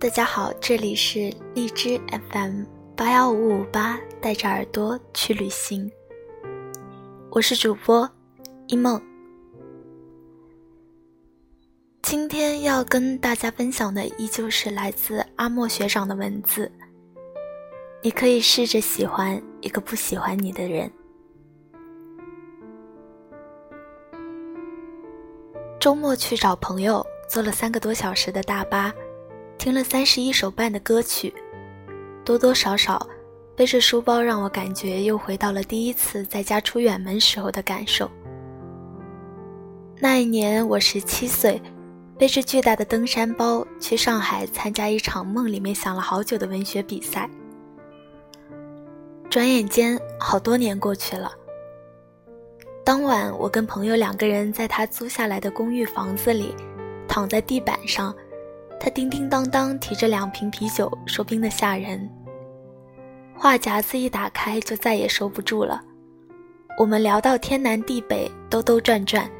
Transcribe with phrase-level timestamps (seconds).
[0.00, 2.00] 大家好，这里是荔枝
[2.32, 2.64] FM
[2.96, 5.92] 八幺五五八，带着耳朵去旅行。
[7.30, 8.10] 我是主播
[8.66, 8.98] 一梦。
[12.00, 16.72] 今天要跟大家分享的依旧是来自阿莫学长的文字。
[18.02, 20.90] 你可以试着喜欢一个不喜欢你的人。
[25.78, 28.90] 周末去找朋友，坐了三个多小时的大巴，
[29.60, 31.30] 听了三十一首半的歌曲，
[32.24, 33.06] 多多少少
[33.54, 38.10] 背着书包，让我感觉又回到了第一次在家出远门时候的感受。
[39.98, 41.60] 那一年我十七岁，
[42.18, 47.28] 背着巨大的登山包去上海参加一场梦里面想了好久的文学比赛。
[49.28, 51.30] 转眼间，好多年过去了。
[52.82, 56.54] 当晚，我跟朋友两个人在他租下来的公寓房子里，
[57.06, 58.16] 躺在地板上，
[58.80, 62.08] 他叮叮当当提着两瓶啤酒，说冰的吓人。
[63.34, 65.82] 话匣子一打开，就再也收不住了。
[66.78, 69.30] 我们聊到天南地北，兜兜转转，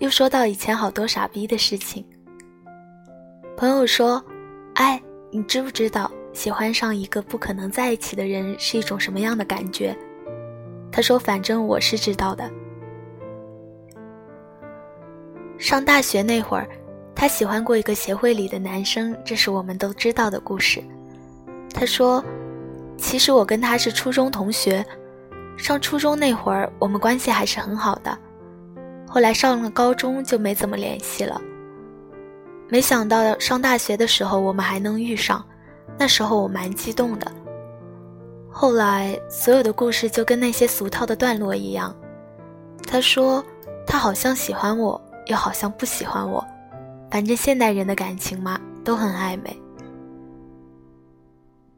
[0.00, 2.04] 又说到以前好多傻逼的事情。
[3.56, 4.20] 朋友说
[4.74, 9.96] ：“哎，你知不知道喜欢上一个不可能在一起的人是一种什么样的感觉？”
[10.90, 12.50] 他说：“反正我是知道的。”
[15.56, 16.68] 上大学那会儿，
[17.22, 20.82] 他喜欢过一个协会里的男生，这是我们都知道的故事。
[21.72, 22.20] 他说
[22.98, 24.84] ：“其实我跟他是初中同学，
[25.56, 28.18] 上初中那会儿我们关系还是很好的，
[29.08, 31.40] 后来上了高中就没怎么联系了。
[32.68, 35.46] 没想到上大学的时候我们还能遇上，
[35.96, 37.32] 那时候我蛮激动的。
[38.50, 41.94] 后来所有的故事就跟那些俗套的段落一样。”
[42.84, 43.44] 他说
[43.86, 46.44] ：“他好像喜欢我。”又好像不喜欢我，
[47.12, 49.54] 反正现代人的感情嘛，都很暧昧。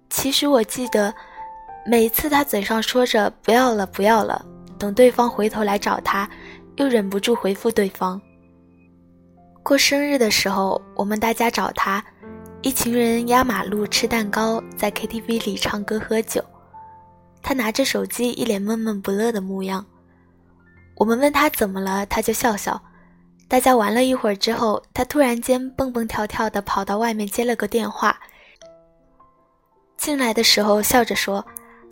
[0.09, 1.13] 其实我记得，
[1.85, 4.47] 每次他嘴上说着“不要了，不要了”，
[4.79, 6.31] 等对方回头来找他，
[6.77, 8.23] 又忍不住回复对方。
[9.65, 12.01] 过生日的时候，我们大家找他，
[12.63, 16.41] 一群人压马路吃蛋糕，在 KTV 里唱歌喝酒，
[17.43, 19.85] 他拿着手机，一脸闷闷不乐的模样。
[20.95, 22.81] 我们问他怎么了，他就笑笑。
[23.55, 28.19] 大家玩了一会儿之后，他突然间蹦蹦跳跳的跑到外面接了个电话。
[29.97, 31.37] 进来的时候笑着说：“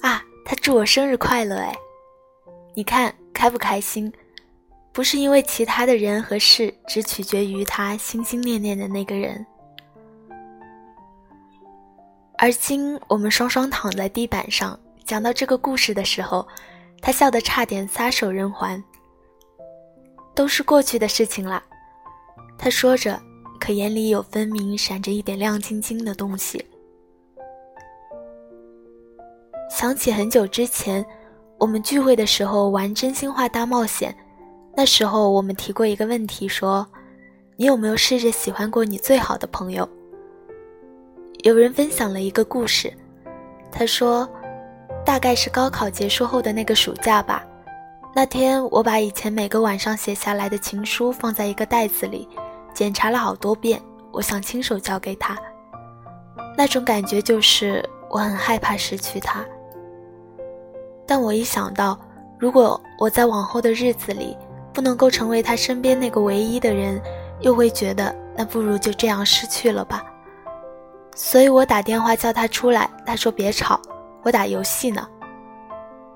[0.03, 1.73] 啊，他祝我生日快乐哎！
[2.75, 4.13] 你看开不开心？
[4.93, 9.47] 不是因为其他的人和事，只取决于他心心念念的那个人。”
[12.39, 16.45] 而今我们双双躺在地板上，讲到这个故事的时候，
[17.01, 18.83] 他笑得差点撒手人寰。
[20.35, 21.63] 都是过去的事情了，
[22.59, 23.21] 他说着，
[23.61, 26.65] 可眼里有分明闪着一点亮晶晶的东西。
[29.71, 31.05] 想起很久之前，
[31.59, 34.15] 我们聚会的时候玩真心话大冒险，
[34.77, 36.87] 那时候我们提过一个问题，说
[37.57, 39.89] ：“你有没有试着喜欢过你最好的朋友？”
[41.45, 42.93] 有人分享了一个故事，
[43.71, 44.29] 他说
[45.05, 47.45] ：“大概是高考结束后的那个暑假吧。”
[48.15, 52.29] 那天，我把以前每个晚上写下来的情书放在一个袋子里，
[52.75, 53.81] 检查了好多遍。
[54.13, 55.35] 我想亲手交给他，
[56.55, 59.43] 那种感觉就是我很害怕失去他。
[61.07, 61.99] 但我一想到，
[62.39, 64.37] 如果我在往后的日子里
[64.75, 67.01] 不能够成为他身边那个唯一的人，
[67.41, 70.05] 又会觉得那不如就这样失去了吧。
[71.15, 73.81] 所以我打电话叫他出来，他说别吵，
[74.23, 75.09] 我打游戏呢。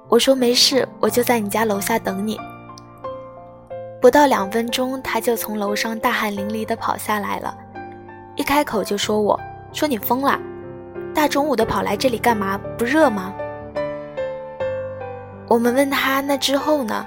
[0.08, 2.38] 我说没事，我就在你家楼下等你。
[4.00, 7.56] 不到两分钟，他就从楼上大汗淋漓地跑下来了，
[8.36, 9.38] 一开口就说：“我
[9.72, 10.38] 说你疯了，
[11.12, 12.58] 大中午的跑来这里干嘛？
[12.78, 13.34] 不热吗？”
[15.48, 17.06] 我们问他那之后呢？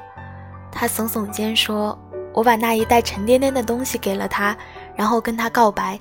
[0.72, 1.98] 他耸耸肩说
[2.34, 4.56] ：“我把那一袋沉甸甸的东西给了他，
[4.96, 5.98] 然后跟他告白。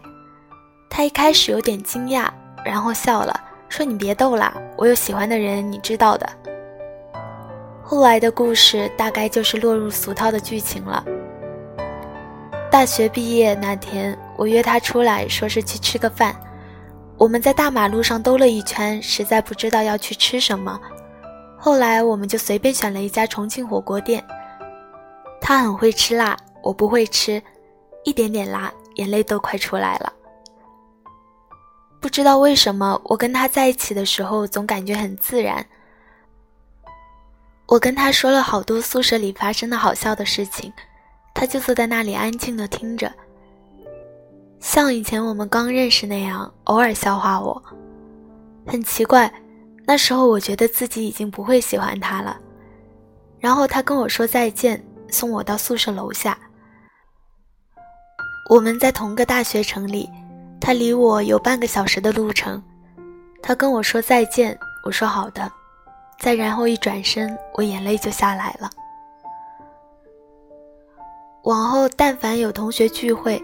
[0.91, 2.27] 他一开始有点惊讶，
[2.65, 6.29] 然后笑了，说：‘你别逗了，我有喜欢的人，你知道的。’”
[7.91, 11.03] 后来的故事大概就是落入俗套的剧情了。
[12.71, 16.39] 大学毕业那天，我约他出来，说是去吃个饭。
[17.17, 20.79] 我们在大马路上兜了一圈，实在不知道要去吃什么。
[21.57, 24.23] 后来我们就随便选了一家重庆火锅店。
[25.41, 27.43] 他很会吃辣，我不会吃，
[28.05, 30.13] 一点点辣，眼泪都快出来了。
[32.03, 35.65] 不知道为什么，我跟他在一起的时候总感觉很自然。
[37.69, 40.73] 我跟他说了好多宿舍里发生的好笑的事情，
[41.35, 43.13] 他就坐在那里安静的听着。
[44.59, 47.63] 像以前我们刚认识那样，偶尔笑话我。
[48.67, 49.31] 很奇怪，
[49.87, 52.41] 那时候我觉得自己已经不会喜欢他了。
[53.39, 56.39] 然后他跟我说再见，送我到宿舍楼下。
[58.49, 60.09] 我们在同个大学城里，
[60.59, 62.63] 他离我有半个小时的路程。
[63.43, 65.53] 他跟我说再见，我说好的。
[66.19, 68.69] 再然后一转身，我眼泪就下来了。
[71.45, 73.43] 往后但凡有同学聚会，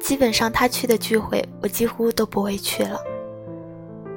[0.00, 3.00] 基本上他去的聚会，我几乎都不会去了。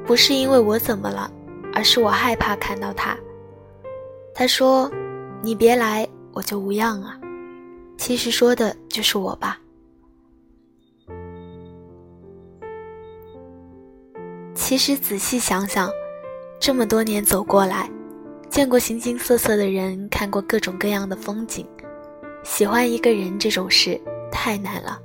[0.06, 1.32] 不是因为我怎么了，
[1.74, 3.16] 而是我害怕看到他。
[4.34, 4.92] 他说
[5.42, 7.16] ：“你别来，我就无恙啊。”
[7.96, 9.60] 其实说的就是我吧。
[14.56, 15.90] 其实仔细想想，
[16.60, 17.90] 这么多年走过来，
[18.50, 21.66] 见过形形色色的人，看过各种各样的风景，
[22.44, 24.00] 喜欢一个人这种事
[24.32, 25.00] 太难了。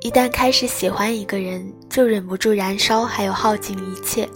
[0.00, 4.28] 一旦开始喜欢一个人，就忍不住燃烧，还有耗尽一切。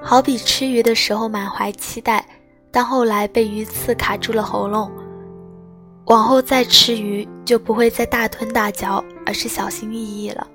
[0.00, 2.24] 好比吃鱼的时候满怀期待，
[2.70, 4.90] 但后来被鱼刺卡住了喉咙，
[6.06, 10.46] 往后再吃鱼就不会再大吞大嚼，而是小心翼翼了。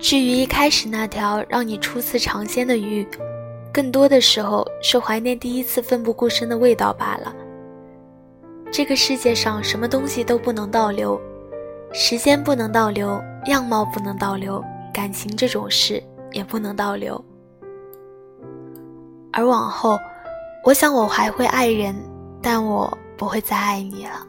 [0.00, 3.06] 至于一开始那条让你初次尝鲜的鱼，
[3.72, 7.34] 更多的时候是怀念第一次奋不顾身的味道罢了。
[8.72, 11.20] 这个世界上什么东西都不能倒流，
[11.92, 16.02] 时间不能倒流，样貌不能倒流，感情这种事
[16.32, 17.22] 也不能倒流。
[19.32, 19.98] 而往后，
[20.64, 21.94] 我想我还会爱人，
[22.40, 24.26] 但我不会再爱你了。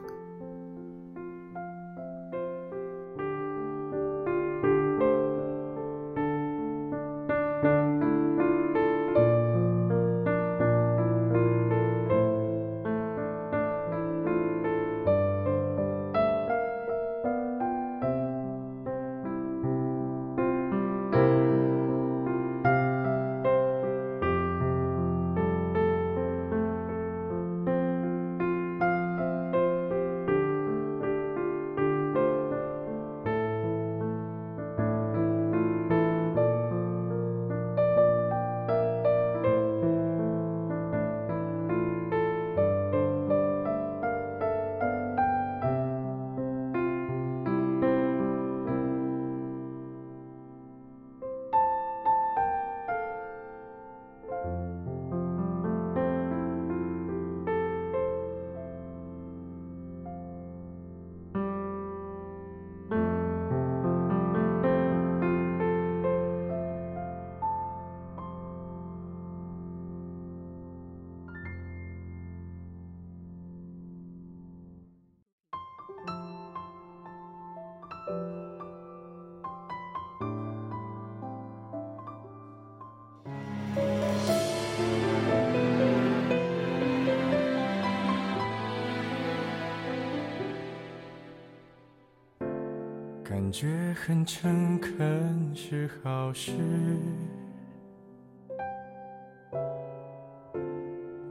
[93.24, 96.52] 感觉很诚恳是好事，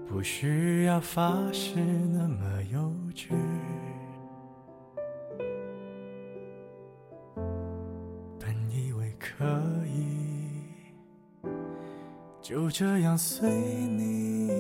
[0.07, 3.33] 不需要发誓那么幼稚。
[9.41, 9.47] 可
[9.87, 10.61] 以
[12.43, 14.51] 就这样随你，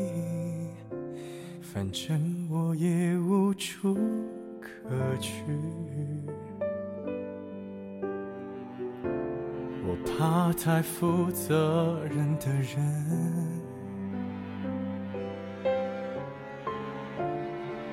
[1.60, 3.98] 反正我也无处
[4.58, 4.70] 可
[5.18, 5.42] 去。
[9.84, 12.80] 我怕太负责任的人，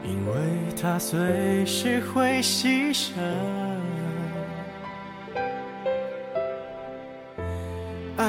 [0.06, 3.77] 因为他随时会牺牲。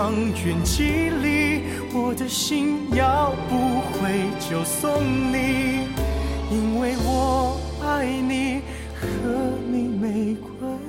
[0.00, 1.60] 方圆几里，
[1.92, 5.88] 我的心要不回就送你，
[6.50, 8.62] 因为我爱你，
[8.98, 9.04] 和
[9.70, 10.79] 你没关系。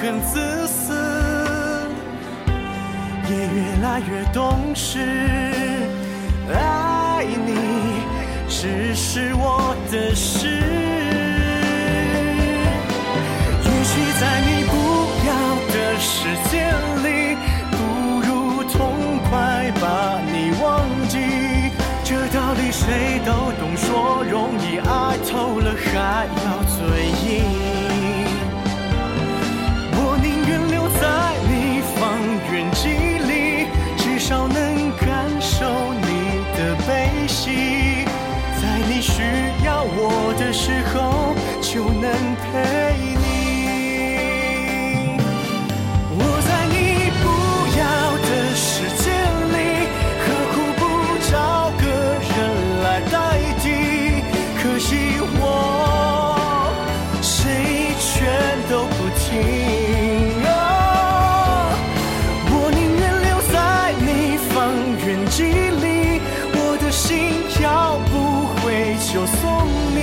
[0.00, 0.92] 很自私，
[3.30, 4.98] 也越来越懂事。
[6.52, 8.02] 爱你
[8.48, 10.48] 只是我的事。
[13.64, 14.72] 也许在你不
[15.26, 15.30] 要
[15.72, 16.12] 的时
[16.50, 16.52] 间
[17.02, 17.06] 里，
[17.70, 17.74] 不
[18.20, 18.28] 如
[18.64, 18.74] 痛
[19.30, 19.84] 快把
[20.26, 20.66] 你忘
[21.08, 21.14] 记。
[22.04, 26.76] 这道理谁都懂，说容易，爱透了还要嘴
[27.26, 27.63] 硬。
[64.98, 66.20] 远距离，
[66.54, 67.08] 我的心
[67.62, 68.12] 要不
[68.60, 69.42] 回就送
[69.94, 69.98] 你。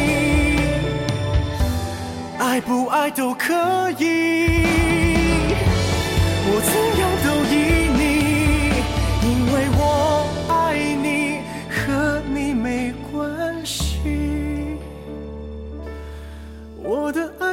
[2.39, 3.53] 爱不爱都可
[3.97, 4.65] 以，
[6.47, 7.80] 我怎样都依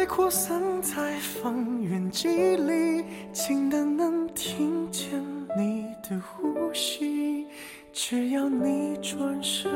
[0.09, 5.23] 扩散在方圆几里近的能听见
[5.55, 7.47] 你的呼吸
[7.93, 9.71] 只要你转身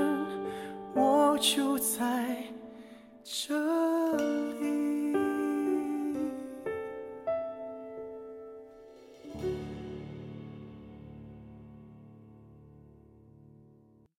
[0.95, 2.37] 我就在
[3.23, 3.55] 这
[4.17, 4.82] 里。